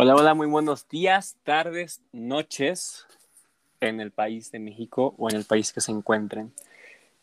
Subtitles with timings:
[0.00, 3.04] Hola, hola, muy buenos días, tardes, noches
[3.80, 6.52] en el país de México o en el país que se encuentren.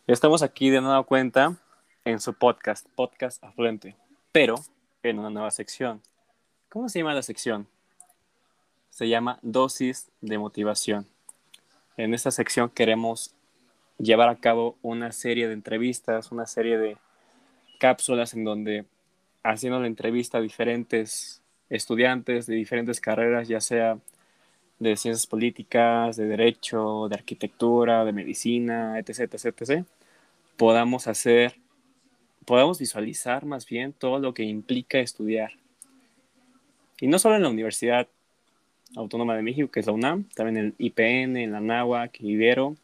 [0.08, 1.56] Estamos aquí de nueva cuenta
[2.04, 3.96] en su podcast, Podcast Afluente,
[4.34, 4.56] pero
[5.04, 6.02] en una nueva sección.
[6.68, 7.66] ¿Cómo se llama la sección?
[8.90, 11.08] Se llama Dosis de Motivación.
[11.96, 13.34] En esta sección queremos
[14.00, 16.98] llevar a cabo una serie de entrevistas, una serie de
[17.80, 18.84] cápsulas en donde
[19.44, 23.98] haciendo la entrevista a diferentes estudiantes de diferentes carreras, ya sea
[24.80, 29.86] de ciencias políticas, de derecho, de arquitectura, de medicina, etc., etc., etc.,
[30.58, 31.56] podamos hacer,
[32.46, 35.52] podamos visualizar más bien todo lo que implica estudiar.
[37.00, 38.08] Y no solo en la Universidad
[38.96, 42.76] Autónoma de México, que es la UNAM, también en el IPN, en la NAWAC, Ibero,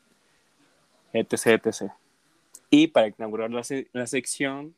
[1.13, 1.91] etc., etc.
[2.69, 3.61] Y para inaugurar la,
[3.93, 4.75] la sección,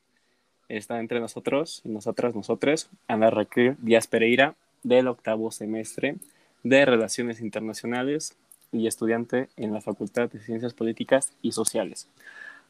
[0.69, 6.17] está entre nosotros y nosotras, nosotros, Ana Raquel Díaz Pereira, del octavo semestre
[6.63, 8.35] de Relaciones Internacionales
[8.71, 12.09] y estudiante en la Facultad de Ciencias Políticas y Sociales.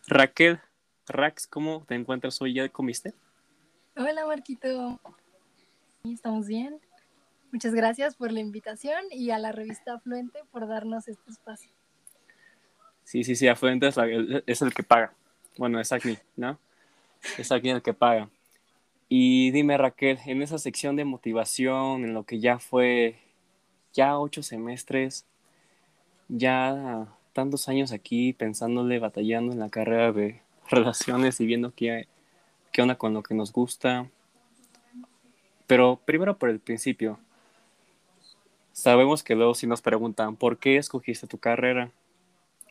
[0.08, 0.60] Raquel,
[1.08, 2.54] Rax, ¿cómo te encuentras hoy?
[2.54, 3.14] ¿Ya comiste?
[3.96, 5.00] Hola, Marquito.
[6.04, 6.80] Estamos bien.
[7.52, 11.70] Muchas gracias por la invitación y a la revista Afluente por darnos este espacio.
[13.04, 13.96] Sí, sí, sí, Afluente es,
[14.48, 15.14] es el que paga.
[15.58, 16.58] Bueno, es aquí, ¿no?
[17.38, 18.30] Es alguien el que paga.
[19.10, 23.20] Y dime, Raquel, en esa sección de motivación, en lo que ya fue
[23.94, 25.26] ya ocho semestres,
[26.28, 32.08] ya tantos años aquí pensándole, batallando en la carrera de relaciones y viendo qué,
[32.72, 34.10] qué onda con lo que nos gusta.
[35.68, 37.20] Pero primero por el principio.
[38.72, 41.92] Sabemos que luego si nos preguntan, ¿por qué escogiste tu carrera?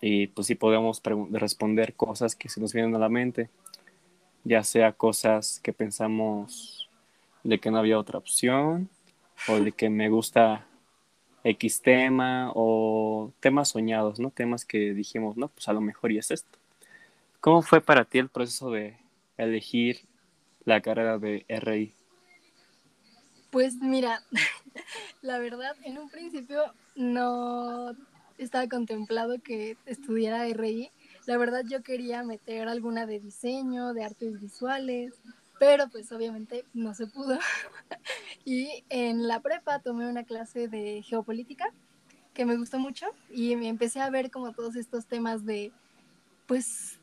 [0.00, 3.48] Y pues sí podemos responder cosas que se nos vienen a la mente
[4.44, 6.88] ya sea cosas que pensamos
[7.44, 8.88] de que no había otra opción
[9.48, 10.66] o de que me gusta
[11.44, 14.30] X tema o temas soñados, ¿no?
[14.30, 16.58] Temas que dijimos, no, pues a lo mejor y es esto.
[17.40, 18.96] ¿Cómo fue para ti el proceso de
[19.36, 20.00] elegir
[20.64, 21.94] la carrera de RI?
[23.50, 24.22] Pues mira,
[25.22, 26.62] la verdad, en un principio
[26.94, 27.96] no
[28.38, 30.90] estaba contemplado que estudiara RI,
[31.26, 35.14] la verdad yo quería meter alguna de diseño, de artes visuales,
[35.58, 37.38] pero pues obviamente no se pudo.
[38.44, 41.72] y en la prepa tomé una clase de geopolítica
[42.34, 45.70] que me gustó mucho y me empecé a ver como todos estos temas de
[46.46, 46.98] pues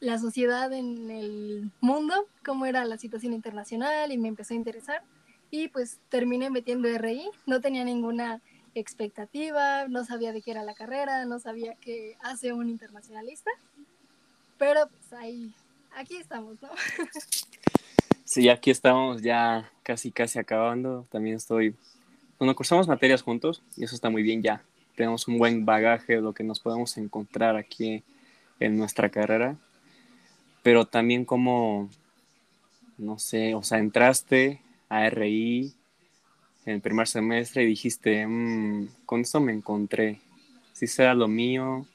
[0.00, 5.02] la sociedad en el mundo, cómo era la situación internacional y me empezó a interesar
[5.50, 8.40] y pues terminé metiendo RI, no tenía ninguna
[8.80, 13.50] expectativa, no sabía de qué era la carrera, no sabía qué hace un internacionalista,
[14.58, 15.52] pero pues ahí,
[15.96, 16.68] aquí estamos, ¿no?
[18.28, 21.06] Sí, aquí estamos ya casi, casi acabando.
[21.10, 21.74] También estoy,
[22.38, 24.62] bueno, cursamos materias juntos y eso está muy bien ya.
[24.96, 28.02] Tenemos un buen bagaje de lo que nos podemos encontrar aquí
[28.60, 29.56] en nuestra carrera,
[30.62, 31.88] pero también como,
[32.98, 34.60] no sé, o sea, entraste
[34.90, 35.72] a RI,
[36.68, 40.20] en el primer semestre y dijiste, mm, con esto me encontré,
[40.74, 41.86] si será lo mío,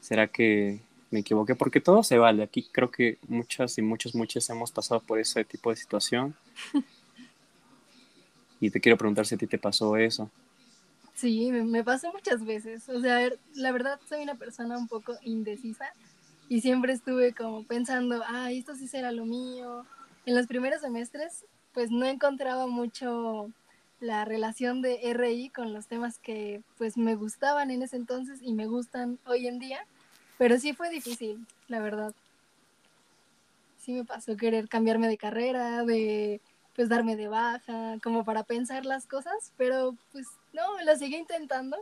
[0.00, 0.78] será que
[1.10, 5.00] me equivoqué, porque todo se vale, aquí creo que muchas y muchos, muchos hemos pasado
[5.00, 6.34] por ese tipo de situación.
[8.60, 10.30] y te quiero preguntar si a ti te pasó eso.
[11.14, 12.86] Sí, me pasó muchas veces.
[12.90, 15.86] O sea, la verdad soy una persona un poco indecisa
[16.50, 19.86] y siempre estuve como pensando, ah, esto sí será lo mío.
[20.26, 23.50] En los primeros semestres, pues no encontraba mucho
[24.04, 28.52] la relación de RI con los temas que pues me gustaban en ese entonces y
[28.52, 29.86] me gustan hoy en día,
[30.36, 32.12] pero sí fue difícil, la verdad.
[33.78, 36.40] Sí me pasó querer cambiarme de carrera, de
[36.76, 41.78] pues darme de baja, como para pensar las cosas, pero pues no, lo seguí intentando,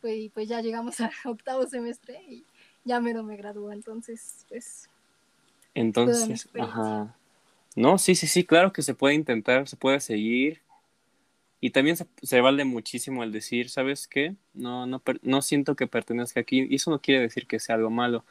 [0.00, 2.44] pues, y pues ya llegamos a octavo semestre y
[2.84, 4.88] ya mero me graduó, entonces pues...
[5.74, 7.14] Entonces, ajá.
[7.74, 10.60] No, sí, sí, sí, claro que se puede intentar, se puede seguir
[11.64, 14.34] y también se, vale muchísimo el decir, ¿sabes qué?
[14.52, 16.66] No, no, no siento que pertenezca aquí.
[16.68, 18.24] Y eso no quiere decir que sea algo malo.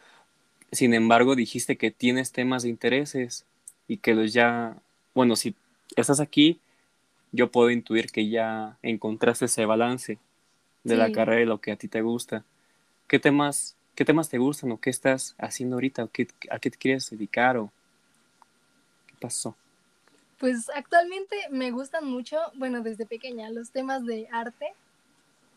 [0.74, 3.46] Sin embargo, dijiste que tienes temas de intereses
[3.88, 4.76] y que los ya,
[5.16, 5.56] bueno, si
[5.96, 6.60] estás aquí,
[7.32, 10.20] yo puedo intuir que ya encontraste ese balance
[10.84, 12.44] de la carrera y lo que a ti te gusta.
[13.08, 16.04] ¿Qué temas, qué temas te gustan o qué estás haciendo ahorita?
[16.04, 17.72] ¿O qué, ¿A qué te quieres dedicar o
[19.08, 19.56] qué pasó?
[20.42, 24.74] Pues actualmente me gustan mucho, bueno, desde pequeña, los temas de arte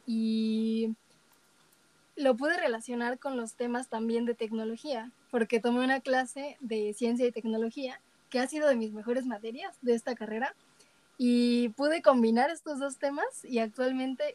[0.07, 0.95] y
[2.17, 7.27] lo pude relacionar con los temas también de tecnología, porque tomé una clase de ciencia
[7.27, 7.99] y tecnología
[8.29, 10.55] que ha sido de mis mejores materias de esta carrera
[11.17, 14.35] Y pude combinar estos dos temas y actualmente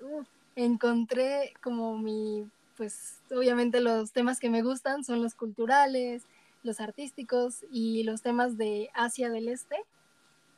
[0.56, 6.24] encontré como mi, pues obviamente los temas que me gustan son los culturales,
[6.64, 9.78] los artísticos y los temas de Asia del Este.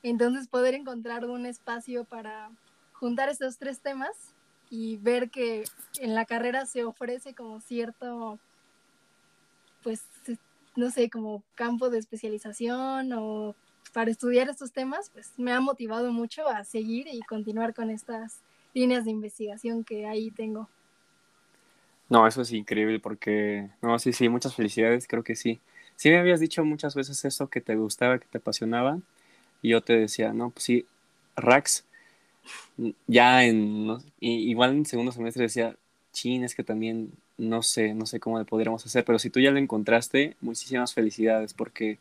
[0.03, 2.49] Entonces poder encontrar un espacio para
[2.93, 4.11] juntar estos tres temas
[4.69, 5.63] y ver que
[5.99, 8.39] en la carrera se ofrece como cierto,
[9.83, 10.01] pues,
[10.75, 13.55] no sé, como campo de especialización o
[13.93, 18.37] para estudiar estos temas, pues me ha motivado mucho a seguir y continuar con estas
[18.73, 20.69] líneas de investigación que ahí tengo.
[22.09, 25.61] No, eso es increíble porque, no, sí, sí, muchas felicidades, creo que sí.
[25.95, 28.99] Sí me habías dicho muchas veces eso que te gustaba, que te apasionaba,
[29.61, 30.85] y yo te decía, no, pues sí,
[31.35, 31.85] Rax,
[33.07, 35.75] ya en, igual en segundo semestre decía,
[36.13, 39.39] chin, es que también no sé, no sé cómo le podríamos hacer, pero si tú
[39.39, 41.97] ya lo encontraste, muchísimas felicidades porque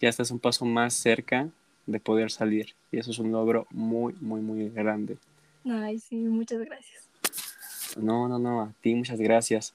[0.00, 1.48] ya estás un paso más cerca
[1.86, 5.18] de poder salir y eso es un logro muy, muy, muy grande.
[5.64, 7.08] Ay, sí, muchas gracias.
[7.96, 9.74] No, no, no, a ti muchas gracias.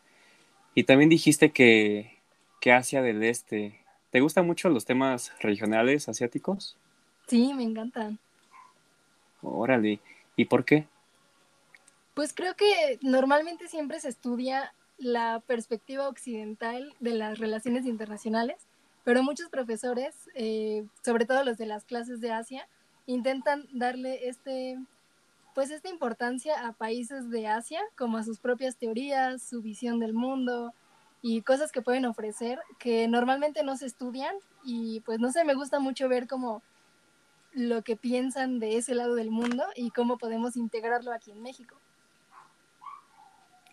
[0.74, 2.20] Y también dijiste que,
[2.60, 3.80] que Asia del Este,
[4.10, 6.78] ¿te gustan mucho los temas regionales asiáticos?
[7.28, 8.20] Sí, me encantan.
[9.42, 10.00] Órale,
[10.36, 10.88] ¿y por qué?
[12.14, 18.58] Pues creo que normalmente siempre se estudia la perspectiva occidental de las relaciones internacionales,
[19.04, 22.68] pero muchos profesores, eh, sobre todo los de las clases de Asia,
[23.06, 24.80] intentan darle este,
[25.54, 30.14] pues esta importancia a países de Asia, como a sus propias teorías, su visión del
[30.14, 30.74] mundo
[31.22, 35.56] y cosas que pueden ofrecer que normalmente no se estudian y pues no sé, me
[35.56, 36.62] gusta mucho ver como
[37.56, 41.76] lo que piensan de ese lado del mundo y cómo podemos integrarlo aquí en México.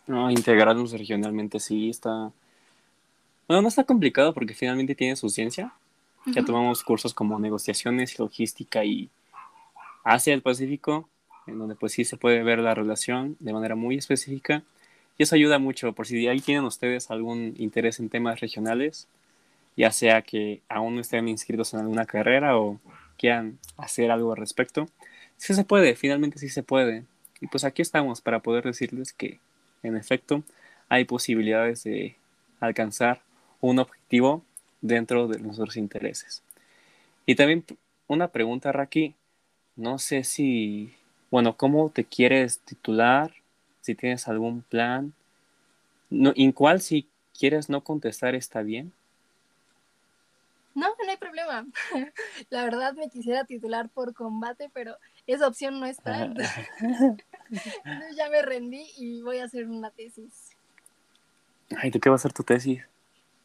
[0.07, 2.33] No, integrarnos regionalmente sí está...
[3.49, 5.75] Bueno, no está complicado porque finalmente tiene su ciencia.
[6.27, 9.11] Ya tomamos cursos como negociaciones, logística y
[10.05, 11.09] Asia del Pacífico,
[11.49, 14.63] en donde pues sí se puede ver la relación de manera muy específica.
[15.19, 19.09] Y eso ayuda mucho, por si ahí tienen ustedes algún interés en temas regionales,
[19.77, 22.79] ya sea que aún no estén inscritos en alguna carrera o
[23.19, 24.89] quieran hacer algo al respecto,
[25.37, 27.05] sí se puede, finalmente sí se puede.
[27.41, 29.41] Y pues aquí estamos para poder decirles que,
[29.83, 30.43] en efecto,
[30.89, 32.17] hay posibilidades de
[32.61, 33.23] alcanzar
[33.61, 34.45] un objetivo
[34.81, 36.43] dentro de nuestros intereses.
[37.27, 37.65] Y también
[38.07, 39.15] una pregunta, Raki,
[39.77, 40.95] no sé si,
[41.31, 43.33] bueno, ¿cómo te quieres titular?
[43.81, 45.15] Si tienes algún plan.
[46.11, 48.93] No, ¿En cuál si quieres no contestar está bien?
[50.75, 51.67] No, no hay problema.
[52.51, 54.97] La verdad me quisiera titular por combate, pero
[55.27, 56.25] esa opción no está.
[57.85, 60.51] Entonces, ya me rendí y voy a hacer una tesis.
[61.77, 62.83] Ay, ¿de qué va a ser tu tesis?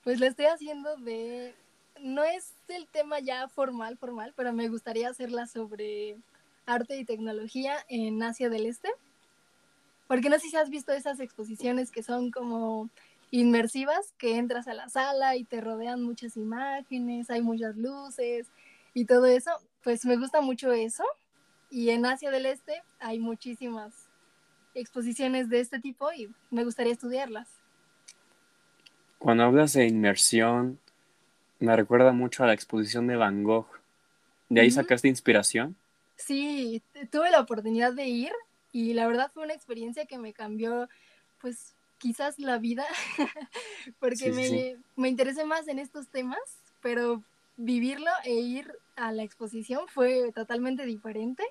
[0.04, 1.54] Pues la estoy haciendo de...
[2.02, 6.18] No es el tema ya formal, formal, pero me gustaría hacerla sobre
[6.66, 8.90] arte y tecnología en Asia del Este.
[10.08, 12.90] Porque no sé si has visto esas exposiciones que son como
[13.32, 18.48] inmersivas que entras a la sala y te rodean muchas imágenes, hay muchas luces
[18.94, 19.52] y todo eso,
[19.84, 21.04] pues me gusta mucho eso.
[21.70, 23.94] Y en Asia del Este hay muchísimas
[24.74, 27.48] exposiciones de este tipo y me gustaría estudiarlas.
[29.18, 30.80] Cuando hablas de inmersión,
[31.60, 33.68] me recuerda mucho a la exposición de Van Gogh.
[34.50, 35.76] ¿De ahí sacaste inspiración?
[36.16, 36.82] Sí,
[37.12, 38.32] tuve la oportunidad de ir
[38.72, 40.88] y la verdad fue una experiencia que me cambió
[41.42, 42.86] pues quizás la vida,
[44.00, 46.40] porque me, me interesé más en estos temas,
[46.82, 47.24] pero
[47.58, 51.44] vivirlo e ir a la exposición fue totalmente diferente.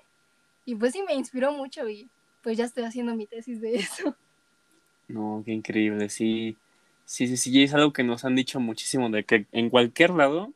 [0.65, 2.09] Y pues sí, me inspiró mucho y
[2.43, 4.15] pues ya estoy haciendo mi tesis de eso.
[5.07, 6.57] No, qué increíble, sí.
[7.05, 10.51] Sí, sí, sí, es algo que nos han dicho muchísimo, de que en cualquier lado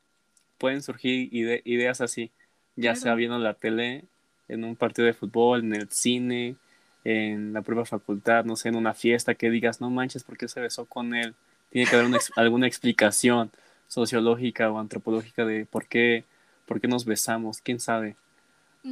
[0.58, 2.30] pueden surgir ideas así,
[2.76, 4.04] ya sea viendo la tele,
[4.50, 6.58] en un partido de fútbol, en el cine,
[7.04, 10.48] en la propia facultad, no sé, en una fiesta, que digas, no manches, ¿por qué
[10.48, 11.36] se besó con él?
[11.70, 13.52] Tiene que haber alguna explicación
[13.88, 16.26] sociológica o antropológica de por qué,
[16.66, 18.16] por qué nos besamos, quién sabe.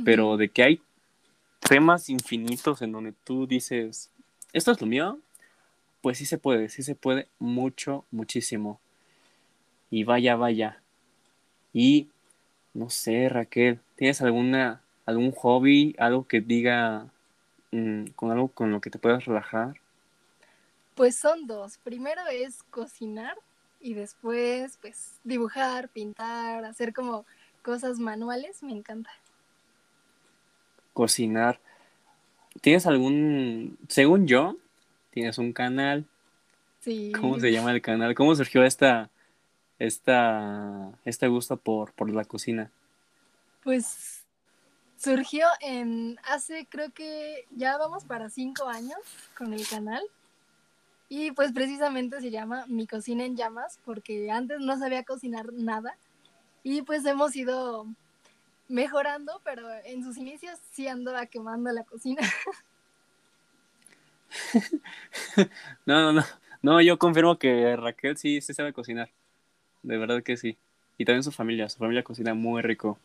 [0.05, 0.81] Pero de que hay
[1.67, 4.11] temas infinitos en donde tú dices,
[4.53, 5.19] esto es lo mío,
[6.01, 8.79] pues sí se puede, sí se puede mucho, muchísimo.
[9.89, 10.81] Y vaya, vaya.
[11.73, 12.07] Y
[12.73, 17.07] no sé, Raquel, ¿tienes alguna algún hobby, algo que diga
[17.71, 19.79] Mm, con algo con lo que te puedas relajar?
[20.95, 21.77] Pues son dos.
[21.77, 23.35] Primero es cocinar
[23.79, 27.25] y después pues dibujar, pintar, hacer como
[27.61, 29.11] cosas manuales, me encanta.
[30.93, 31.59] Cocinar.
[32.61, 34.57] ¿Tienes algún, según yo,
[35.11, 36.05] tienes un canal?
[36.81, 37.11] Sí.
[37.13, 38.15] ¿Cómo se llama el canal?
[38.15, 39.09] ¿Cómo surgió esta,
[39.77, 42.71] esta, este gusto por, por la cocina?
[43.63, 44.18] Pues
[44.99, 48.99] surgió en hace, creo que ya vamos para cinco años
[49.35, 50.03] con el canal.
[51.07, 55.97] Y pues precisamente se llama Mi Cocina en Llamas, porque antes no sabía cocinar nada.
[56.61, 57.87] Y pues hemos ido
[58.67, 62.21] mejorando, pero en sus inicios sí andaba quemando la cocina.
[65.87, 66.23] no, no, no.
[66.61, 69.09] No, yo confirmo que Raquel sí se sabe cocinar.
[69.81, 70.57] De verdad que sí.
[70.97, 71.69] Y también su familia.
[71.69, 72.99] Su familia cocina muy rico.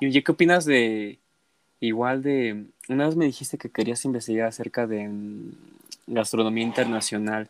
[0.00, 1.18] Y oye, ¿qué opinas de
[1.80, 2.66] igual de...
[2.88, 5.52] Una vez me dijiste que querías investigar acerca de mm,
[6.06, 7.48] gastronomía internacional.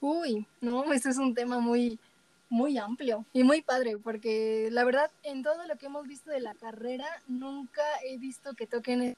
[0.00, 1.98] Uy, no, este es un tema muy,
[2.48, 6.40] muy amplio y muy padre, porque la verdad, en todo lo que hemos visto de
[6.40, 9.16] la carrera, nunca he visto que toquen.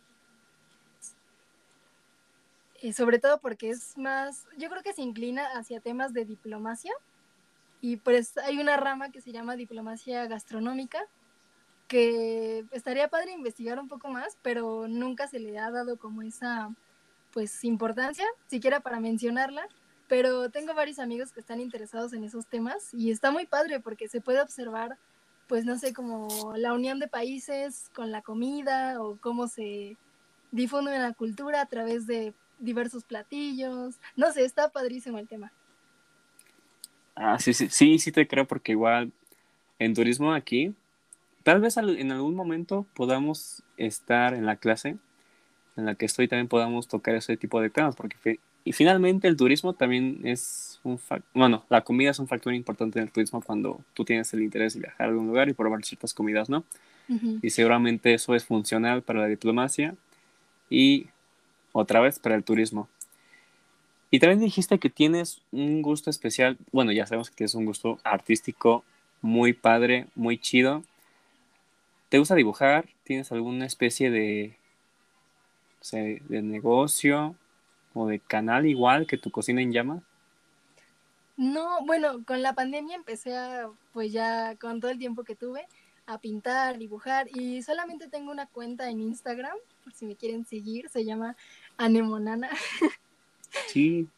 [2.83, 6.93] Y sobre todo porque es más, yo creo que se inclina hacia temas de diplomacia.
[7.81, 11.07] Y pues hay una rama que se llama diplomacia gastronómica,
[11.88, 16.71] que estaría padre investigar un poco más, pero nunca se le ha dado como esa
[17.33, 19.67] pues importancia, siquiera para mencionarla,
[20.09, 24.09] pero tengo varios amigos que están interesados en esos temas y está muy padre porque
[24.09, 24.97] se puede observar,
[25.49, 29.97] pues no sé, como la unión de países con la comida o cómo se
[30.53, 33.97] difunde la cultura a través de diversos platillos.
[34.14, 35.53] No sé, está padrísimo el tema.
[37.17, 39.12] Ah, sí, sí, sí, sí te creo porque igual
[39.79, 40.75] en turismo aquí,
[41.44, 44.96] tal vez en algún momento podamos estar en la clase
[45.76, 49.36] en la que estoy también podamos tocar ese tipo de temas, porque y finalmente el
[49.36, 53.42] turismo también es un factor, bueno, la comida es un factor importante en el turismo
[53.42, 56.64] cuando tú tienes el interés de viajar a algún lugar y probar ciertas comidas, ¿no?
[57.42, 59.94] Y seguramente eso es funcional para la diplomacia
[60.70, 61.08] y
[61.72, 62.88] otra vez para el turismo.
[64.10, 67.98] Y también dijiste que tienes un gusto especial, bueno, ya sabemos que es un gusto
[68.04, 68.84] artístico
[69.20, 70.82] muy padre, muy chido.
[72.14, 72.88] ¿Te gusta dibujar?
[73.02, 74.56] ¿Tienes alguna especie de
[75.90, 77.35] de negocio
[77.92, 80.04] o de canal igual que tu cocina en llamas?
[81.37, 85.66] No, bueno, con la pandemia empecé a, pues ya con todo el tiempo que tuve,
[86.06, 90.88] a pintar, dibujar y solamente tengo una cuenta en Instagram, por si me quieren seguir,
[90.90, 91.35] se llama
[91.78, 92.49] Anemonana.
[93.66, 94.09] Sí.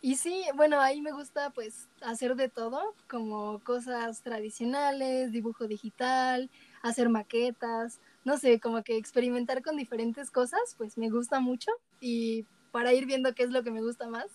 [0.00, 6.50] Y sí, bueno, ahí me gusta pues hacer de todo, como cosas tradicionales, dibujo digital,
[6.82, 11.70] hacer maquetas, no sé, como que experimentar con diferentes cosas, pues me gusta mucho
[12.00, 14.26] y para ir viendo qué es lo que me gusta más,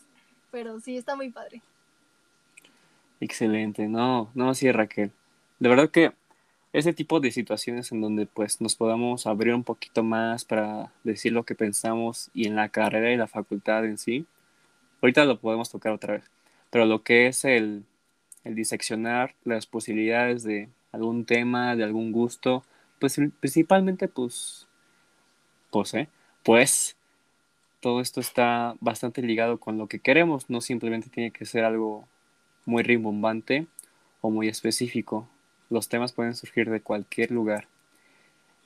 [0.51, 1.62] pero sí, está muy padre.
[3.20, 5.12] Excelente, no, no, sí, Raquel.
[5.60, 6.13] De verdad que
[6.74, 11.32] ese tipo de situaciones en donde pues nos podamos abrir un poquito más para decir
[11.34, 14.27] lo que pensamos y en la carrera y la facultad en sí,
[15.01, 16.24] ahorita lo podemos tocar otra vez,
[16.70, 17.84] pero lo que es el,
[18.44, 22.63] el diseccionar las posibilidades de algún tema, de algún gusto,
[23.00, 24.68] pues principalmente pues,
[25.72, 26.10] pues, ¿eh?
[26.44, 26.96] pues
[27.80, 32.08] todo esto está bastante ligado con lo que queremos, no simplemente tiene que ser algo
[32.66, 33.68] muy rimbombante
[34.22, 35.27] o muy específico.
[35.70, 37.68] Los temas pueden surgir de cualquier lugar.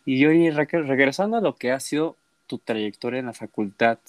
[0.06, 2.16] Y hoy, regresando a lo que ha sido
[2.48, 4.00] tu trayectoria en la facultad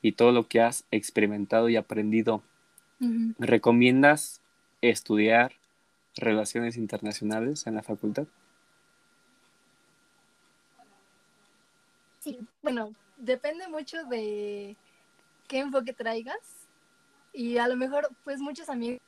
[0.00, 2.42] y todo lo que has experimentado y aprendido,
[3.38, 4.40] ¿recomiendas
[4.80, 5.52] estudiar
[6.18, 8.26] relaciones internacionales en la facultad?
[12.62, 14.76] bueno, depende mucho de
[15.46, 16.36] qué enfoque traigas
[17.32, 19.00] y a lo mejor pues muchos amigos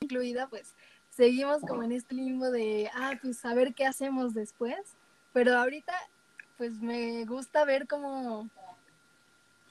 [0.00, 0.74] incluida pues
[1.10, 4.96] seguimos como en este limbo de ah pues a ver qué hacemos después
[5.32, 5.94] pero ahorita
[6.58, 8.48] pues me gusta ver cómo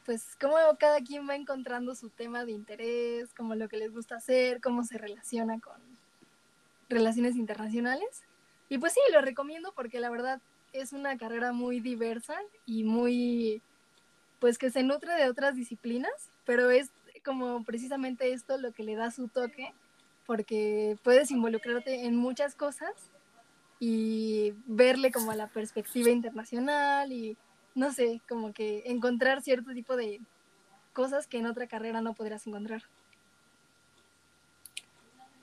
[0.05, 4.15] pues cómo cada quien va encontrando su tema de interés como lo que les gusta
[4.15, 5.90] hacer cómo se relaciona con
[6.91, 8.23] relaciones internacionales
[8.69, 10.39] y pues sí lo recomiendo porque la verdad
[10.73, 13.61] es una carrera muy diversa y muy,
[14.39, 16.89] pues que se nutre de otras disciplinas, pero es
[17.25, 19.73] como precisamente esto lo que le da su toque,
[20.25, 22.93] porque puedes involucrarte en muchas cosas
[23.79, 27.35] y verle como a la perspectiva internacional y
[27.75, 30.19] no sé, como que encontrar cierto tipo de
[30.93, 32.83] cosas que en otra carrera no podrías encontrar.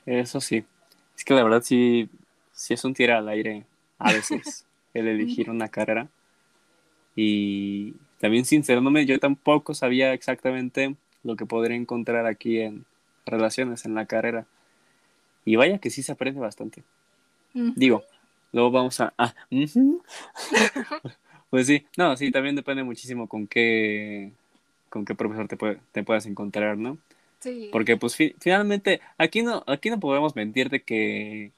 [0.07, 0.65] Eso sí,
[1.19, 2.09] es que la verdad sí,
[2.53, 3.67] sí es un tira al aire
[3.99, 4.65] a veces.
[4.95, 6.09] el elegir una carrera.
[7.17, 10.95] Y también sincerándome, yo tampoco sabía exactamente
[11.25, 12.85] lo que podría encontrar aquí en
[13.27, 14.47] relaciones en la carrera.
[15.45, 16.83] Y vaya que sí se aprende bastante.
[17.53, 18.05] Digo,
[18.53, 19.13] luego vamos a...
[19.19, 19.35] Ah,
[21.51, 24.31] pues sí, no, sí, también depende muchísimo con qué,
[24.89, 26.99] con qué profesor te, puede, te puedas encontrar, ¿no?
[27.71, 31.53] Porque pues finalmente aquí no, aquí no podemos mentir de que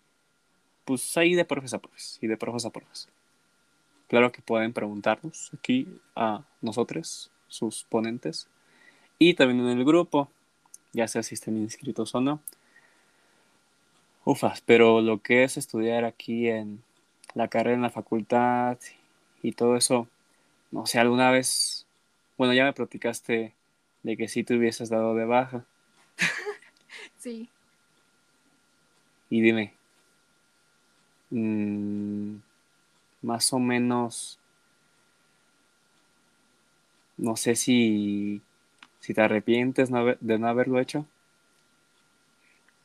[0.85, 3.09] pues ahí de profes a profes y de profes a profes.
[4.09, 8.49] Claro que pueden preguntarnos aquí a nosotros, sus ponentes,
[9.19, 10.29] y también en el grupo,
[10.93, 12.41] ya sea si estén inscritos o no.
[14.25, 16.83] Ufas, pero lo que es estudiar aquí en
[17.35, 18.79] la carrera en la facultad
[19.43, 20.09] y todo eso,
[20.73, 21.87] no sé, alguna vez,
[22.37, 23.55] bueno, ya me platicaste
[24.03, 25.65] de que sí te hubieses dado de baja.
[27.19, 27.49] sí.
[29.29, 29.73] Y dime,
[31.31, 32.37] mmm,
[33.23, 34.39] más o menos,
[37.17, 38.41] no sé si,
[39.01, 39.91] si te arrepientes
[40.21, 41.07] de no haberlo hecho.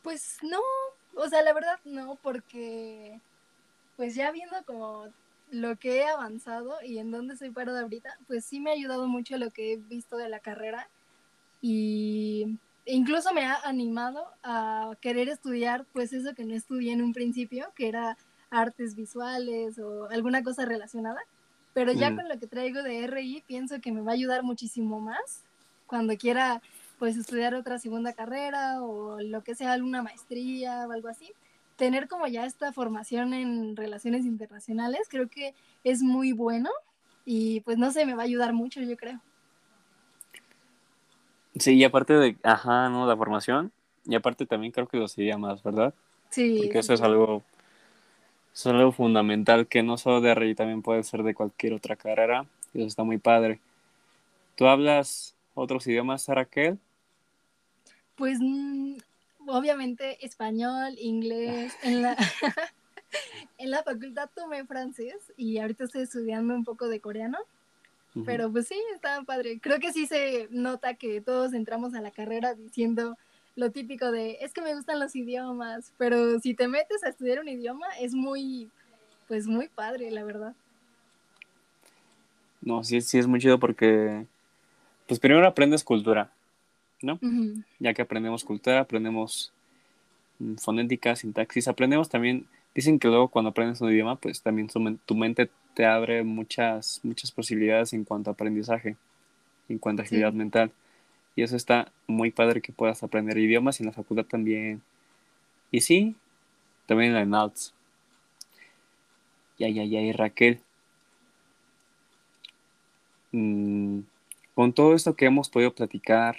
[0.03, 0.59] Pues no,
[1.15, 3.19] o sea, la verdad no, porque
[3.97, 5.07] pues ya viendo como
[5.51, 9.07] lo que he avanzado y en dónde soy parada ahorita, pues sí me ha ayudado
[9.07, 10.89] mucho lo que he visto de la carrera
[11.67, 17.11] y incluso me ha animado a querer estudiar pues eso que no estudié en un
[17.11, 18.19] principio, que era
[18.51, 21.19] artes visuales o alguna cosa relacionada.
[21.73, 22.17] Pero ya mm.
[22.17, 25.41] con lo que traigo de RI, pienso que me va a ayudar muchísimo más
[25.87, 26.61] cuando quiera
[26.99, 31.33] pues estudiar otra segunda carrera o lo que sea, alguna maestría o algo así.
[31.77, 36.69] Tener como ya esta formación en relaciones internacionales creo que es muy bueno
[37.25, 39.19] y pues no sé, me va a ayudar mucho, yo creo.
[41.57, 43.07] Sí, y aparte de, ajá, ¿no?
[43.07, 43.71] La formación,
[44.05, 45.93] y aparte también creo que los idiomas, ¿verdad?
[46.29, 46.59] Sí.
[46.61, 47.43] Porque eso es algo
[48.55, 52.45] es algo fundamental que no solo de RI, también puede ser de cualquier otra carrera.
[52.73, 53.59] Y eso está muy padre.
[54.55, 56.79] ¿Tú hablas otros idiomas, Raquel?
[58.15, 58.95] Pues mm,
[59.47, 61.73] obviamente español, inglés.
[61.83, 62.15] En la,
[63.57, 67.39] en la facultad tomé francés y ahorita estoy estudiando un poco de coreano.
[68.23, 69.59] Pero pues sí, está padre.
[69.59, 73.17] Creo que sí se nota que todos entramos a la carrera diciendo
[73.55, 77.39] lo típico de, es que me gustan los idiomas, pero si te metes a estudiar
[77.39, 78.69] un idioma es muy,
[79.27, 80.53] pues muy padre, la verdad.
[82.61, 84.25] No, sí, sí es muy chido porque,
[85.07, 86.31] pues primero aprendes cultura,
[87.01, 87.19] ¿no?
[87.79, 89.53] Ya que aprendemos cultura, aprendemos
[90.39, 95.15] mm, fonética, sintaxis, aprendemos también, dicen que luego cuando aprendes un idioma, pues también tu,
[95.15, 98.95] mente te abre muchas, muchas posibilidades en cuanto a aprendizaje,
[99.69, 100.71] en cuanto a agilidad mental.
[101.35, 104.81] Y eso está muy padre que puedas aprender idiomas y en la facultad también.
[105.69, 106.15] Y sí,
[106.87, 107.73] también en la NALTS.
[109.59, 110.61] Ya, ya, ya, y Raquel.
[113.33, 113.99] Mm,
[114.55, 116.37] con todo esto que hemos podido platicar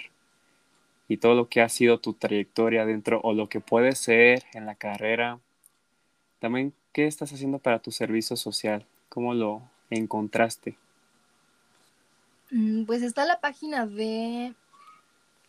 [1.07, 4.65] y todo lo que ha sido tu trayectoria dentro o lo que puede ser en
[4.65, 5.39] la carrera,
[6.39, 8.85] también, ¿qué estás haciendo para tu servicio social?
[9.09, 10.77] ¿Cómo lo encontraste?
[12.51, 14.53] Mm, pues está la página de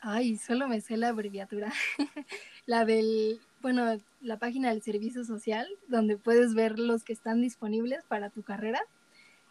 [0.01, 1.73] Ay, solo me sé la abreviatura.
[2.67, 8.05] la del, bueno, la página del servicio social, donde puedes ver los que están disponibles
[8.07, 8.81] para tu carrera.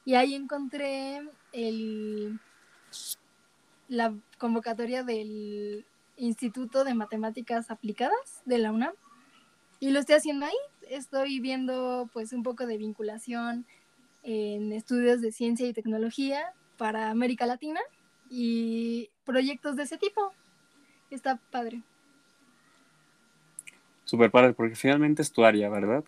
[0.06, 2.40] Y ahí encontré el,
[3.90, 8.94] la convocatoria del Instituto de Matemáticas Aplicadas de la UNAM.
[9.82, 10.56] Y lo estoy haciendo ahí.
[10.90, 13.66] Estoy viendo pues un poco de vinculación
[14.30, 17.80] en estudios de ciencia y tecnología para América Latina
[18.30, 20.34] y proyectos de ese tipo.
[21.10, 21.82] Está padre.
[24.04, 26.04] Super padre, porque finalmente es tu área, ¿verdad?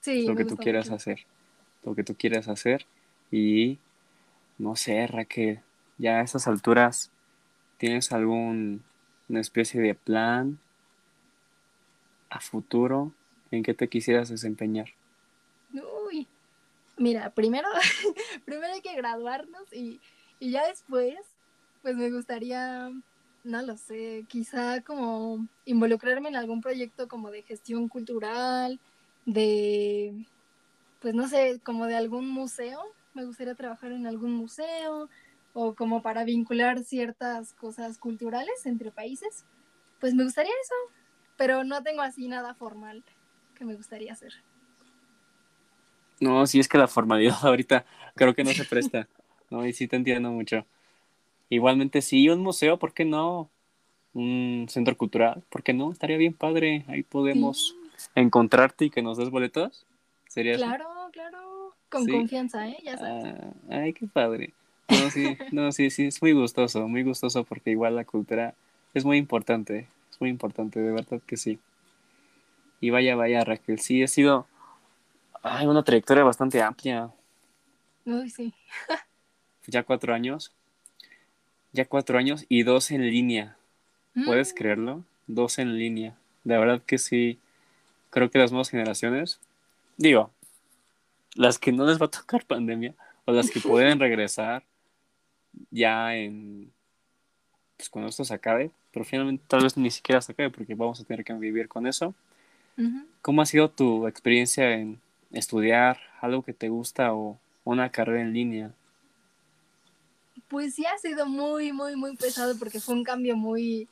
[0.00, 0.26] Sí.
[0.26, 1.20] lo que tú quieras hacer.
[1.82, 2.84] Lo que tú quieras hacer.
[3.30, 3.78] Y
[4.58, 5.60] no sé, Raquel,
[5.96, 7.10] ya a esas alturas,
[7.78, 8.82] ¿tienes algún
[9.30, 10.58] una especie de plan
[12.28, 13.12] a futuro
[13.50, 14.90] en que te quisieras desempeñar?
[17.00, 17.66] Mira, primero,
[18.44, 20.02] primero hay que graduarnos y,
[20.38, 21.16] y ya después,
[21.82, 22.90] pues me gustaría
[23.42, 28.78] no lo sé, quizá como involucrarme en algún proyecto como de gestión cultural,
[29.24, 30.26] de,
[31.00, 32.82] pues no sé, como de algún museo,
[33.14, 35.08] me gustaría trabajar en algún museo
[35.54, 39.46] o como para vincular ciertas cosas culturales entre países,
[40.00, 40.74] pues me gustaría eso,
[41.36, 43.04] pero no tengo así nada formal
[43.54, 44.34] que me gustaría hacer.
[46.20, 49.08] No, sí es que la formalidad ahorita creo que no se presta,
[49.50, 49.66] ¿no?
[49.66, 50.66] Y sí te entiendo mucho.
[51.48, 53.50] Igualmente, sí, un museo, ¿por qué no?
[54.12, 55.90] Un centro cultural, ¿por qué no?
[55.90, 56.84] Estaría bien padre.
[56.88, 57.76] Ahí podemos
[58.14, 59.86] encontrarte y que nos des boletos.
[60.28, 61.74] ¿Sería Claro, claro.
[61.88, 62.78] Con confianza, ¿eh?
[62.84, 63.24] Ya sabes.
[63.24, 64.52] Ah, ay, qué padre.
[64.88, 68.54] No, sí, no, sí, sí, es muy gustoso, muy gustoso porque igual la cultura
[68.94, 71.58] es muy importante, es muy importante, de verdad que sí.
[72.80, 74.46] Y vaya, vaya, Raquel, sí, ha sido
[75.42, 77.10] ay, una trayectoria bastante amplia.
[78.04, 78.54] Uy, sí.
[79.66, 80.52] ya cuatro años
[81.72, 83.56] ya cuatro años y dos en línea.
[84.24, 84.56] ¿Puedes mm.
[84.56, 85.04] creerlo?
[85.26, 86.16] Dos en línea.
[86.44, 87.38] De verdad que sí.
[88.10, 89.38] Creo que las nuevas generaciones
[89.96, 90.30] digo,
[91.34, 94.64] las que no les va a tocar pandemia o las que pueden regresar
[95.70, 96.72] ya en,
[97.76, 101.00] pues cuando esto se acabe, pero finalmente tal vez ni siquiera se acabe porque vamos
[101.00, 102.14] a tener que vivir con eso.
[103.20, 104.98] ¿Cómo ha sido tu experiencia en
[105.32, 108.74] estudiar algo que te gusta o una carrera en línea?
[110.48, 113.88] Pues sí ha sido muy, muy, muy pesado porque fue un cambio muy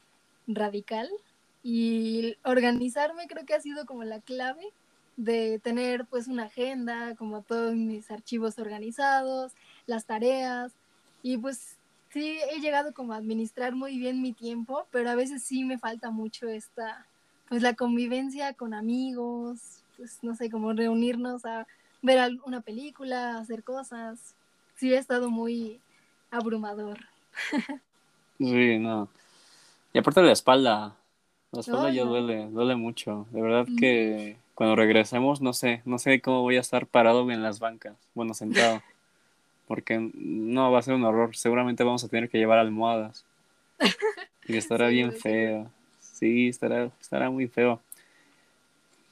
[0.46, 1.09] radical
[1.62, 4.72] y organizarme creo que ha sido como la clave
[5.16, 9.53] de tener pues una agenda, como todos mis archivos organizados,
[9.87, 10.72] las tareas
[11.22, 11.77] y pues
[12.11, 15.79] sí he llegado como a administrar muy bien mi tiempo, pero a veces sí me
[15.79, 17.07] falta mucho esta
[17.48, 21.66] pues la convivencia con amigos, pues no sé, como reunirnos a
[22.00, 24.34] ver una película, hacer cosas.
[24.76, 25.80] Sí ha estado muy
[26.30, 26.98] abrumador.
[28.38, 29.08] Sí, no.
[29.92, 30.96] Y aparte de la espalda,
[31.50, 33.26] la espalda ya duele, duele mucho.
[33.30, 37.42] De verdad que cuando regresemos, no sé, no sé cómo voy a estar parado en
[37.42, 38.80] las bancas, bueno, sentado.
[39.66, 41.37] Porque no va a ser un horror.
[41.37, 43.24] Seguramente vamos a tener que llevar almohadas.
[44.46, 45.70] Y estará bien feo.
[46.00, 47.80] Sí, estará, estará muy feo.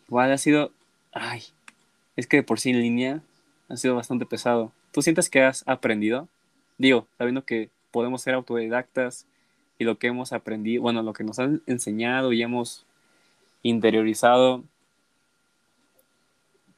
[0.09, 0.71] Igual ha sido.
[1.19, 1.43] Ay,
[2.15, 3.23] es que por sí en línea
[3.71, 4.71] ha sido bastante pesado.
[4.93, 6.29] ¿Tú sientes que has aprendido?
[6.77, 9.27] digo, sabiendo que podemos ser autodidactas
[9.79, 12.85] y lo que hemos aprendido, bueno, lo que nos han enseñado y hemos
[13.63, 14.63] interiorizado,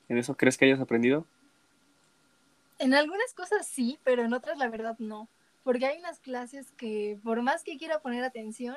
[0.08, 1.26] ¿en eso crees que hayas aprendido?
[2.78, 5.28] En algunas cosas sí, pero en otras la verdad no.
[5.64, 8.76] Porque hay unas clases que por más que quiera poner atención,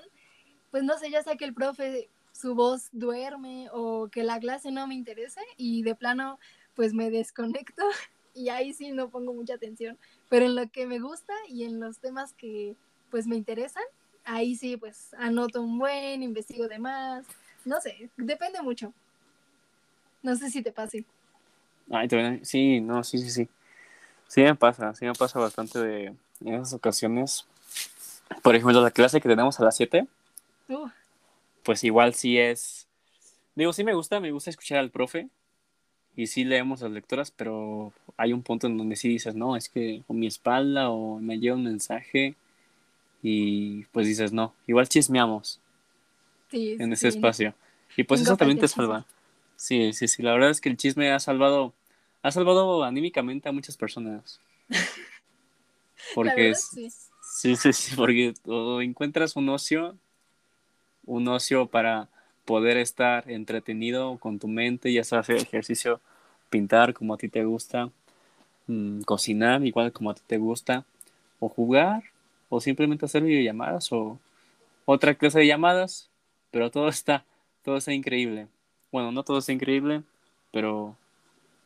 [0.71, 4.71] pues no sé, ya sea que el profe su voz duerme o que la clase
[4.71, 6.39] no me interese y de plano
[6.75, 7.83] pues me desconecto
[8.33, 9.97] y ahí sí no pongo mucha atención,
[10.29, 12.75] pero en lo que me gusta y en los temas que
[13.09, 13.83] pues me interesan,
[14.23, 17.25] ahí sí pues anoto un buen, investigo de más,
[17.65, 18.93] no sé, depende mucho.
[20.23, 21.03] No sé si te pase.
[21.89, 22.07] Ay,
[22.43, 23.49] sí, no, sí, sí, sí.
[24.27, 27.45] Sí me pasa, sí me pasa bastante de en esas ocasiones.
[28.41, 30.07] Por ejemplo, la clase que tenemos a las 7,
[31.63, 32.87] pues igual sí es,
[33.55, 35.29] digo, sí me gusta, me gusta escuchar al profe,
[36.15, 39.69] y sí leemos las lecturas, pero hay un punto en donde sí dices, no, es
[39.69, 42.35] que o mi espalda o me llega un mensaje
[43.23, 45.59] y pues dices, no, igual chismeamos
[46.49, 47.53] sí, en ese espacio.
[47.95, 49.05] Y pues eso también te salva.
[49.55, 51.73] Sí, sí, sí, la verdad es que el chisme ha salvado,
[52.23, 54.39] ha salvado anímicamente a muchas personas.
[56.15, 56.89] Porque sí.
[57.21, 58.33] sí, sí, sí, porque
[58.81, 59.95] encuentras un ocio,
[61.05, 62.07] un ocio para
[62.45, 65.99] poder estar entretenido con tu mente, ya sea hacer ejercicio,
[66.49, 67.89] pintar como a ti te gusta,
[68.67, 70.85] mm, cocinar igual como a ti te gusta,
[71.39, 72.03] o jugar,
[72.49, 74.19] o simplemente hacer videollamadas, o
[74.85, 76.09] otra clase de llamadas,
[76.51, 77.25] pero todo está,
[77.63, 78.47] todo está increíble.
[78.91, 80.03] Bueno, no todo está increíble,
[80.51, 80.95] pero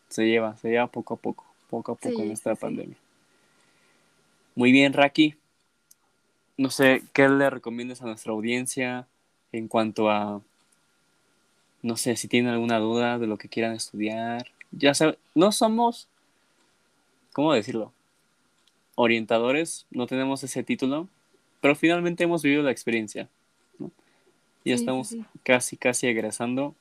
[0.10, 2.98] se lleva, se lleva poco a poco, poco a poco en esta pandemia.
[4.54, 5.36] Muy bien, Raki.
[6.58, 9.08] No sé, ¿qué le recomiendas a nuestra audiencia
[9.52, 10.42] en cuanto a
[11.86, 14.48] no sé si tienen alguna duda de lo que quieran estudiar.
[14.72, 16.08] Ya saben, no somos,
[17.32, 17.94] ¿cómo decirlo?
[18.96, 21.08] Orientadores, no tenemos ese título,
[21.62, 23.30] pero finalmente hemos vivido la experiencia.
[23.78, 23.92] ¿no?
[24.64, 26.74] Ya estamos casi, casi egresando.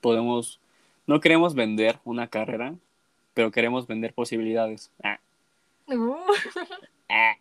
[0.00, 0.58] Podemos,
[1.06, 2.74] no queremos vender una carrera,
[3.34, 4.90] pero queremos vender posibilidades.
[5.02, 5.20] Ah.
[5.86, 6.16] Uh.
[7.10, 7.36] Ah,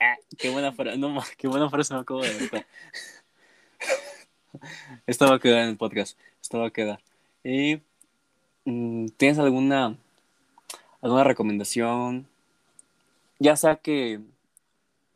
[0.00, 2.66] ah, qué buena frase, no, qué buena frase me acabo de ver.
[5.06, 6.18] Esto va a quedar en el podcast.
[6.40, 7.00] Esto va a quedar.
[7.44, 7.80] Y,
[8.64, 9.96] mm, ¿Tienes alguna,
[11.00, 12.26] alguna recomendación?
[13.38, 14.20] Ya sea que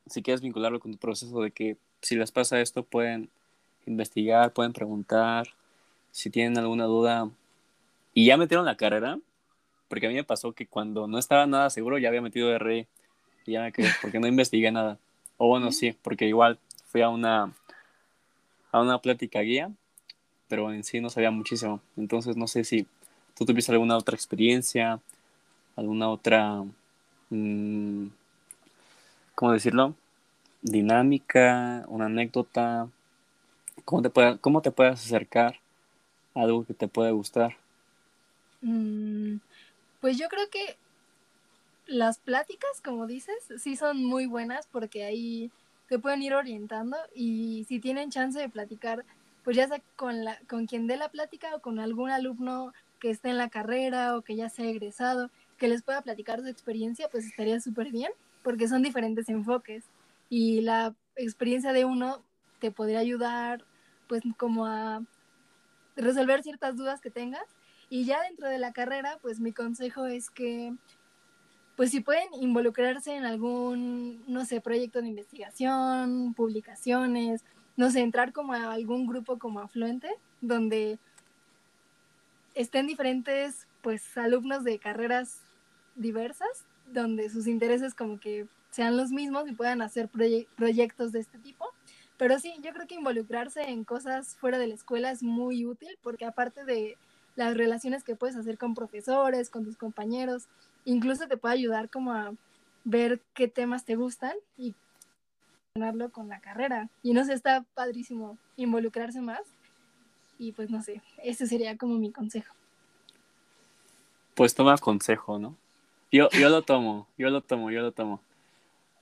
[0.06, 3.28] si quieres vincularlo con tu proceso de que si les pasa esto pueden
[3.86, 5.48] investigar, pueden preguntar,
[6.10, 7.28] si tienen alguna duda
[8.14, 9.18] y ya metieron la carrera,
[9.88, 12.86] porque a mí me pasó que cuando no estaba nada seguro ya había metido RE
[13.44, 14.98] y ya me quedé porque no investigué nada.
[15.36, 17.52] O bueno, sí, porque igual fui a una
[18.76, 19.70] a una plática guía,
[20.48, 21.80] pero en sí no sabía muchísimo.
[21.96, 22.86] Entonces no sé si
[23.36, 25.00] tú tuviste alguna otra experiencia,
[25.76, 26.64] alguna otra,
[27.30, 28.06] mm,
[29.34, 29.94] ¿cómo decirlo?
[30.62, 32.88] Dinámica, una anécdota.
[33.84, 35.60] ¿Cómo te, puede, cómo te puedes acercar
[36.34, 37.56] a algo que te puede gustar?
[38.62, 39.36] Mm,
[40.00, 40.76] pues yo creo que
[41.86, 45.50] las pláticas, como dices, sí son muy buenas porque ahí
[45.88, 49.04] te pueden ir orientando y si tienen chance de platicar,
[49.44, 53.10] pues ya sea con, la, con quien dé la plática o con algún alumno que
[53.10, 57.08] esté en la carrera o que ya sea egresado, que les pueda platicar su experiencia,
[57.10, 58.10] pues estaría súper bien,
[58.42, 59.84] porque son diferentes enfoques
[60.28, 62.22] y la experiencia de uno
[62.58, 63.64] te podría ayudar
[64.08, 65.02] pues como a
[65.96, 67.44] resolver ciertas dudas que tengas.
[67.88, 70.74] Y ya dentro de la carrera, pues mi consejo es que,
[71.76, 77.44] pues si pueden involucrarse en algún, no sé, proyecto de investigación, publicaciones,
[77.76, 80.08] no sé, entrar como a algún grupo como afluente,
[80.40, 80.98] donde
[82.54, 85.42] estén diferentes, pues, alumnos de carreras
[85.94, 91.38] diversas, donde sus intereses como que sean los mismos y puedan hacer proyectos de este
[91.38, 91.66] tipo.
[92.16, 95.98] Pero sí, yo creo que involucrarse en cosas fuera de la escuela es muy útil
[96.02, 96.96] porque aparte de
[97.34, 100.48] las relaciones que puedes hacer con profesores, con tus compañeros,
[100.86, 102.32] incluso te puede ayudar como a
[102.84, 104.74] ver qué temas te gustan y
[105.74, 106.88] relacionarlo con la carrera.
[107.02, 109.42] Y no sé, está padrísimo involucrarse más.
[110.38, 112.54] Y pues no sé, ese sería como mi consejo.
[114.34, 115.56] Pues toma consejo, ¿no?
[116.12, 118.20] Yo, yo lo tomo, yo lo tomo, yo lo tomo.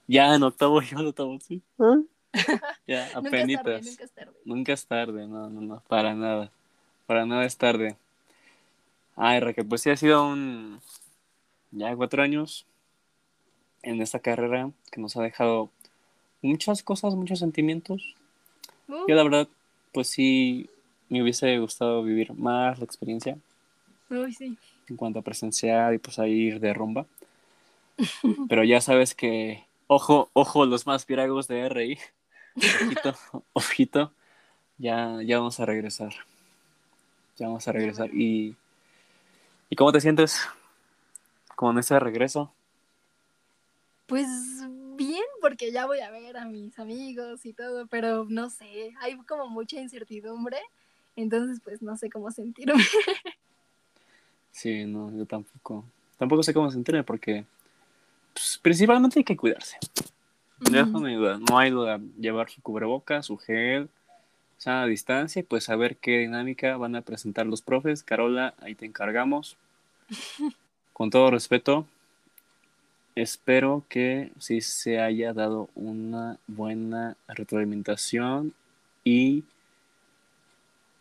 [0.07, 1.61] Ya no tomo, yo lo tomo, sí.
[1.79, 1.97] ¿Ah?
[2.87, 3.83] Ya, apenitas.
[3.85, 5.27] nunca es tarde, nunca es tarde.
[5.27, 6.51] no, no, no, para nada.
[7.05, 7.95] Para nada es tarde.
[9.15, 10.81] Ay, Raquel, pues sí ha sido un.
[11.75, 12.65] Ya cuatro años
[13.83, 15.69] en esta carrera que nos ha dejado
[16.41, 18.15] muchas cosas, muchos sentimientos.
[18.87, 19.05] Uh.
[19.09, 19.49] Yo, la verdad,
[19.91, 20.69] pues sí
[21.09, 23.37] me hubiese gustado vivir más la experiencia.
[24.09, 24.57] Uy, sí.
[24.87, 27.05] En cuanto a presenciar y pues a ir de rumba.
[28.47, 31.99] Pero ya sabes que, ojo, ojo, los más piragos de RI.
[32.55, 33.15] Ojito,
[33.53, 34.13] ojito.
[34.77, 36.13] Ya, ya vamos a regresar.
[37.35, 38.15] Ya vamos a regresar.
[38.15, 38.55] Y,
[39.69, 40.47] ¿Y cómo te sientes
[41.55, 42.53] con ese regreso?
[44.05, 44.27] Pues
[44.95, 49.17] bien, porque ya voy a ver a mis amigos y todo, pero no sé, hay
[49.23, 50.59] como mucha incertidumbre
[51.15, 52.83] entonces, pues no sé cómo sentirme.
[54.51, 55.83] Sí, no, yo tampoco.
[56.17, 57.43] Tampoco sé cómo sentirme porque
[58.33, 59.77] pues, principalmente hay que cuidarse.
[60.71, 61.37] no hay duda.
[61.49, 61.99] No hay duda.
[62.17, 63.89] Llevar su cubreboca, su gel,
[64.57, 68.01] sana distancia y pues saber qué dinámica van a presentar los profes.
[68.01, 69.57] Carola, ahí te encargamos.
[70.95, 71.85] Con todo respeto,
[73.15, 78.53] espero que sí se haya dado una buena retroalimentación
[79.03, 79.43] y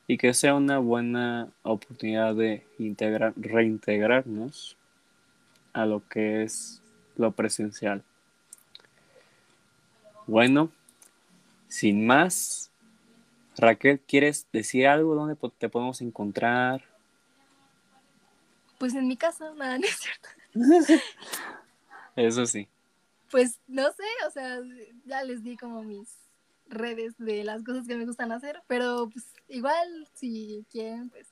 [0.09, 4.77] y que sea una buena oportunidad de integrar, reintegrarnos
[5.73, 6.83] a lo que es
[7.17, 8.03] lo presencial.
[10.27, 10.73] Bueno,
[11.69, 12.69] sin más,
[13.57, 15.15] Raquel, ¿quieres decir algo?
[15.15, 16.83] ¿Dónde te podemos encontrar?
[18.85, 20.29] Pues en mi casa, nada, no es cierto.
[22.17, 22.69] Eso sí.
[23.31, 24.61] Pues no sé, o sea,
[25.07, 26.19] ya les di como mis
[26.67, 31.29] redes de las cosas que me gustan hacer, pero pues igual si quieren, pues,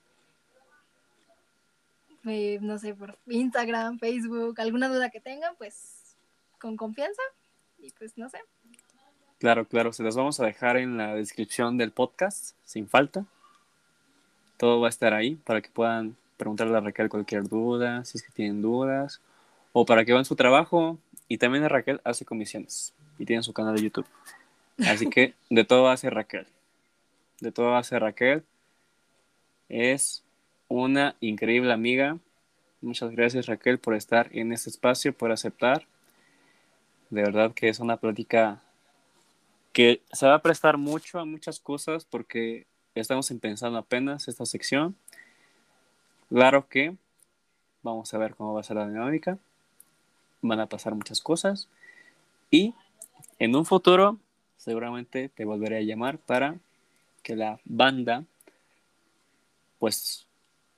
[2.25, 6.17] eh, no sé, por Instagram, Facebook, alguna duda que tengan, pues
[6.59, 7.21] con confianza
[7.79, 8.39] y pues no sé.
[9.41, 13.27] Claro, claro, se las vamos a dejar en la descripción del podcast, sin falta.
[14.57, 18.25] Todo va a estar ahí para que puedan preguntarle a Raquel cualquier duda, si es
[18.25, 19.21] que tienen dudas,
[19.73, 20.99] o para que vean su trabajo.
[21.29, 24.07] Y también Raquel hace comisiones y tiene su canal de YouTube.
[24.87, 26.47] Así que de todo hace Raquel.
[27.41, 28.43] De todo hace Raquel.
[29.69, 30.25] Es
[30.67, 32.19] una increíble amiga.
[32.81, 35.87] Muchas gracias Raquel por estar en este espacio, por aceptar.
[37.11, 38.61] De verdad que es una plática
[39.73, 44.97] que se va a prestar mucho a muchas cosas porque estamos empezando apenas esta sección.
[46.33, 46.97] Claro que
[47.83, 49.39] vamos a ver cómo va a ser la dinámica.
[50.41, 51.69] Van a pasar muchas cosas.
[52.51, 52.75] Y
[53.39, 54.19] en un futuro
[54.57, 56.57] seguramente te volveré a llamar para
[57.23, 58.25] que la banda
[59.79, 60.27] pues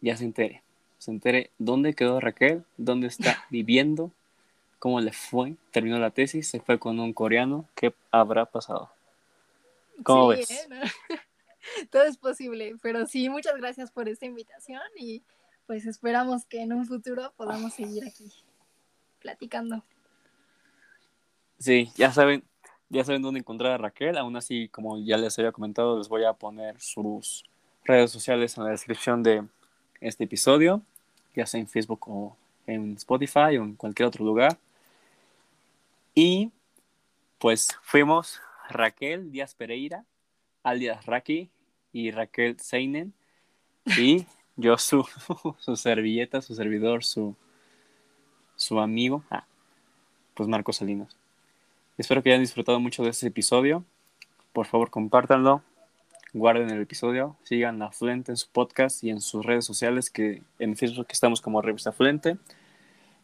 [0.01, 0.63] ya se entere,
[0.99, 4.11] se entere dónde quedó Raquel, dónde está viviendo,
[4.79, 8.91] cómo le fue, terminó la tesis, se fue con un coreano, ¿qué habrá pasado?
[10.03, 10.51] ¿Cómo ves?
[10.51, 10.67] ¿eh?
[11.91, 15.23] Todo es posible, pero sí, muchas gracias por esta invitación y
[15.67, 18.31] pues esperamos que en un futuro podamos seguir aquí
[19.21, 19.85] platicando.
[21.59, 22.45] Sí, ya saben,
[22.89, 24.19] ya saben dónde encontrar a Raquel.
[24.19, 27.45] Aún así, como ya les había comentado, les voy a poner sus
[27.85, 29.47] redes sociales en la descripción de
[30.01, 30.83] este episodio,
[31.35, 34.59] ya sea en Facebook o en Spotify o en cualquier otro lugar.
[36.15, 36.51] Y
[37.39, 40.05] pues fuimos Raquel Díaz Pereira,
[40.63, 41.51] alias Raki,
[41.93, 43.15] y Raquel Seinen,
[43.97, 45.07] y yo su,
[45.59, 47.35] su servilleta, su servidor, su,
[48.57, 49.45] su amigo, ah,
[50.35, 51.17] pues Marcos Salinas.
[51.97, 53.85] Espero que hayan disfrutado mucho de este episodio.
[54.53, 55.63] Por favor, compártanlo,
[56.33, 60.43] guarden el episodio, sigan a Fluente en su podcast y en sus redes sociales, que
[60.59, 62.37] en Facebook estamos como Revista Fluente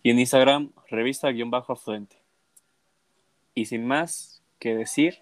[0.03, 2.17] y en Instagram Revista-Afluente.
[3.55, 5.19] Y sin más que decir,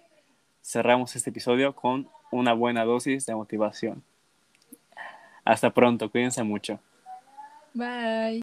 [0.63, 4.03] cerramos este episodio con una buena dosis de motivación.
[5.49, 6.79] Hasta pronto, cuídense mucho.
[7.73, 8.37] Bye.